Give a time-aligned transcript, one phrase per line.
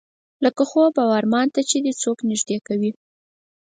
[0.43, 2.91] لکه خوب او ارمان ته دې چې څوک نږدې کوي.